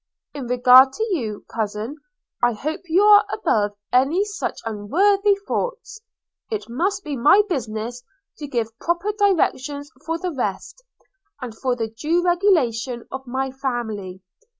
In 0.33 0.47
regard 0.47 0.93
to 0.93 1.03
you, 1.15 1.45
cousin, 1.47 1.97
I 2.41 2.53
hope 2.53 2.81
you 2.85 3.03
are 3.03 3.23
above 3.31 3.73
any 3.93 4.25
such 4.25 4.57
unworthy 4.65 5.35
thoughts. 5.47 6.01
It 6.49 6.67
must 6.67 7.03
be 7.03 7.15
my 7.15 7.43
business 7.47 8.01
to 8.39 8.47
give 8.47 8.75
proper 8.79 9.11
directions 9.11 9.91
for 10.03 10.17
the 10.17 10.31
rest, 10.33 10.81
and 11.39 11.53
for 11.53 11.75
the 11.75 11.87
due 11.89 12.23
regulation 12.25 13.07
of 13.11 13.27
my 13.27 13.51
family. 13.51 14.23